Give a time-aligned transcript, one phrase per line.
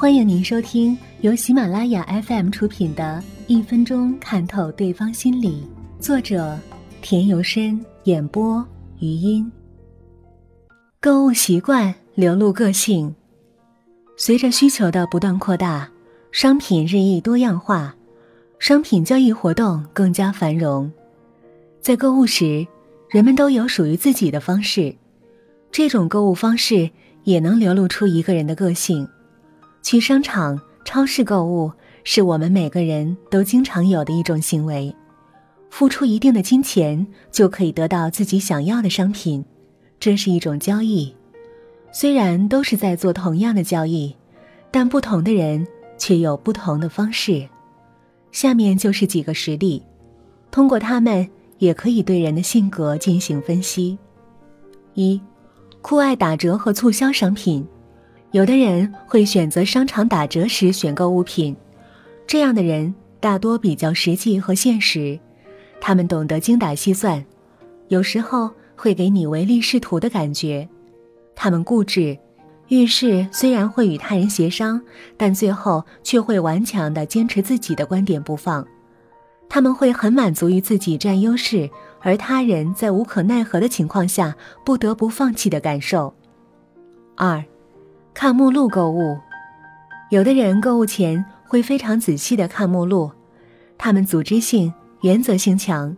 [0.00, 5.62] 欢迎您收听由喜马拉雅 FM 出品的《一分钟看透对方心理》，
[6.02, 6.58] 作者
[7.02, 8.66] 田由深，演播
[8.98, 9.52] 余音。
[11.02, 13.14] 购物习惯流露个性，
[14.16, 15.86] 随着需求的不断扩大，
[16.32, 17.94] 商品日益多样化，
[18.58, 20.90] 商品交易活动更加繁荣。
[21.82, 22.66] 在购物时，
[23.10, 24.96] 人们都有属于自己的方式，
[25.70, 26.88] 这种购物方式
[27.24, 29.06] 也能流露出一个人的个性。
[29.82, 31.72] 去商场、超市购物
[32.04, 34.94] 是我们每个人都经常有的一种行为，
[35.70, 39.44] 付出一定的金钱就可以得到自己想要的商品，
[39.98, 41.14] 这是一种交易。
[41.92, 44.14] 虽然都是在做同样的交易，
[44.70, 45.66] 但不同的人
[45.98, 47.48] 却有不同的方式。
[48.32, 49.82] 下面就是几个实例，
[50.50, 51.28] 通过他们
[51.58, 53.98] 也可以对人的性格进行分析。
[54.94, 55.20] 一，
[55.82, 57.66] 酷爱打折和促销商品。
[58.32, 61.56] 有的人会选择商场打折时选购物品，
[62.28, 65.18] 这样的人大多比较实际和现实，
[65.80, 67.24] 他们懂得精打细算，
[67.88, 70.68] 有时候会给你唯利是图的感觉。
[71.34, 72.16] 他们固执，
[72.68, 74.80] 遇事虽然会与他人协商，
[75.16, 78.64] 但最后却会顽强地坚持自己的观点不放。
[79.48, 81.68] 他们会很满足于自己占优势，
[82.00, 86.14] 而他人在无可奈何的情况下不得不放弃的感受。
[87.16, 87.44] 二。
[88.12, 89.18] 看目录购物，
[90.10, 93.10] 有的人购物前会非常仔细的看目录，
[93.78, 94.72] 他们组织性、
[95.02, 95.96] 原则性强，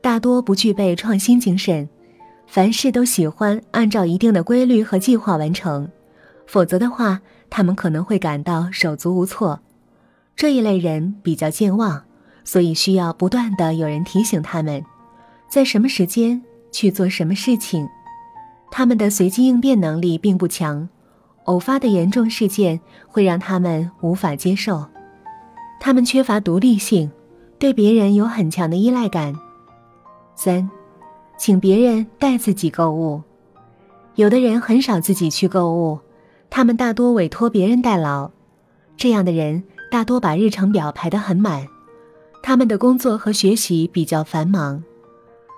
[0.00, 1.88] 大多不具备创新精神，
[2.46, 5.90] 凡事都喜欢按照一定的规律和计划完成，
[6.46, 7.20] 否则的话，
[7.50, 9.60] 他们可能会感到手足无措。
[10.34, 12.04] 这一类人比较健忘，
[12.44, 14.82] 所以需要不断的有人提醒他们，
[15.50, 16.40] 在什么时间
[16.72, 17.86] 去做什么事情。
[18.70, 20.88] 他们的随机应变能力并不强。
[21.48, 24.84] 偶发的严重事件会让他们无法接受，
[25.80, 27.10] 他们缺乏独立性，
[27.58, 29.34] 对别人有很强的依赖感。
[30.36, 30.68] 三，
[31.38, 33.22] 请别人代自己购物，
[34.16, 35.98] 有的人很少自己去购物，
[36.50, 38.30] 他们大多委托别人代劳。
[38.98, 41.66] 这样的人大多把日程表排得很满，
[42.42, 44.84] 他们的工作和学习比较繁忙，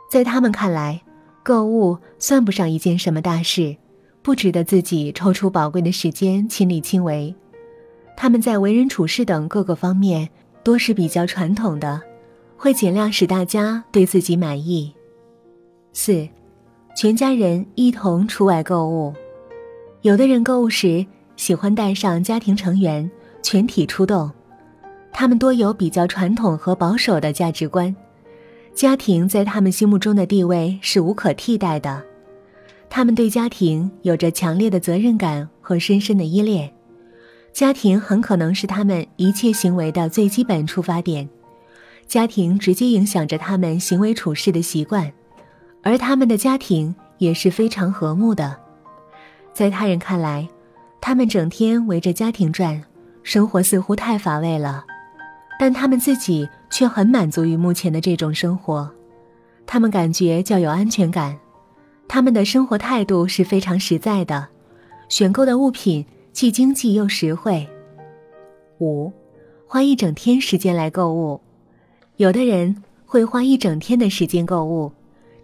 [0.09, 1.03] 在他们看来，
[1.43, 3.77] 购物算不上一件什么大事。
[4.23, 7.35] 不值得自己抽出宝贵的时间亲力亲为，
[8.17, 10.29] 他们在为人处事等各个方面
[10.63, 12.01] 多是比较传统的，
[12.57, 14.93] 会尽量使大家对自己满意。
[15.93, 16.29] 四，
[16.95, 19.15] 全家人一同出外购物，
[20.03, 21.05] 有的人购物时
[21.37, 23.11] 喜欢带上家庭成员，
[23.43, 24.31] 全体出动，
[25.11, 27.97] 他们多有比较传统和保守的价值观，
[28.75, 32.05] 家庭在他们心目中的地位是无可替代的。
[32.91, 36.71] 他们对家庭有着强烈的责任感和深深的依恋，
[37.53, 41.27] 家庭很可能是他们一切行为的最基本出发点，
[42.09, 45.11] 家庭直接影响着他们行为处事的习惯，
[45.84, 48.56] 而他们的家庭也是非常和睦的。
[49.55, 50.49] 在他人看来，
[51.01, 52.83] 他们整天围着家庭转，
[53.22, 54.84] 生活似乎太乏味了，
[55.61, 58.91] 但他们自己却很满足于目前的这种生活，
[59.65, 61.39] 他们感觉较有安全感。
[62.12, 64.48] 他们的生活态度是非常实在的，
[65.09, 67.69] 选购的物品既经济又实惠。
[68.81, 69.12] 五，
[69.69, 71.41] 花一整天时间来购物，
[72.16, 74.91] 有的人会花一整天的时间购物，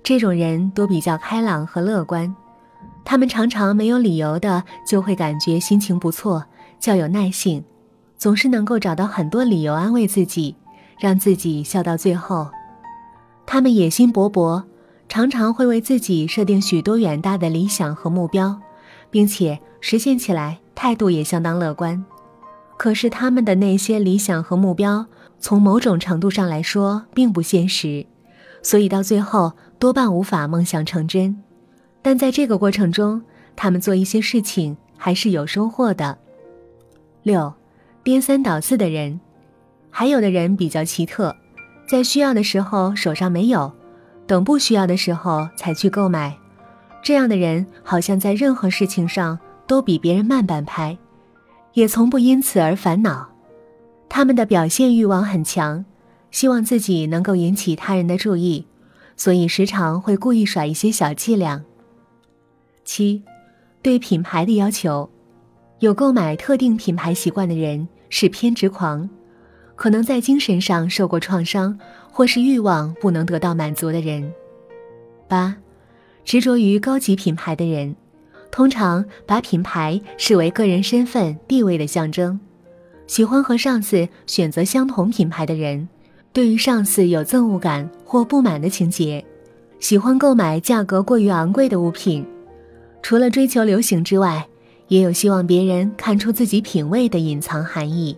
[0.03, 2.35] 这种人都比较开朗和乐观，
[3.05, 6.45] 他们常常没有理由的就会感觉心情不错，
[6.81, 7.63] 较有耐性，
[8.19, 10.57] 总是能够找到很多理由安慰自己，
[10.99, 12.49] 让自己笑到最后。
[13.47, 14.65] 他们野心勃勃。
[15.09, 18.61] 常常会为自己设定许多远大的理想和目标，
[19.11, 22.05] 并且实现起来态度也相当乐观。
[22.77, 25.07] 可是他们的那些理想和目标，
[25.39, 28.05] 从某种程度上来说并不现实，
[28.63, 31.43] 所以到最后多半无法梦想成真。
[32.03, 33.23] 但在这个过程中，
[33.55, 36.19] 他们做一些事情还是有收获的。
[37.23, 37.53] 六，
[38.03, 39.19] 颠三倒四的人，
[39.91, 41.35] 还有的人比较奇特，
[41.89, 43.73] 在需要的时候手上没有。
[44.27, 46.37] 等不需要的时候才去购买，
[47.03, 50.97] 这样的人好像在任何事情上都比别人慢半拍，
[51.75, 53.29] 也从不因此而烦恼。
[54.09, 55.85] 他们的表现欲望很强，
[56.31, 58.67] 希望自己能够引起他人的注意，
[59.17, 61.65] 所以时常会故意耍一些小伎俩。
[62.85, 63.23] 七，
[63.83, 65.11] 对品牌的要求，
[65.81, 69.09] 有购买特定品牌习惯的人是偏执狂，
[69.77, 71.79] 可能在精神上受过创伤。
[72.17, 74.33] 或是欲望不能得到满足的人。
[75.29, 75.55] 八，
[76.25, 77.95] 执着于高级品牌的人，
[78.51, 82.41] 通常把品牌视为个人身份地位的象征。
[83.07, 85.87] 喜欢和上司选择相同品牌的人，
[86.33, 89.23] 对于上司有憎恶感或不满的情节，
[89.79, 92.27] 喜欢购买价格过于昂贵的物品。
[93.03, 94.49] 除了追求流行之外，
[94.89, 98.17] 也有希望别人看出自己品味的隐藏含义。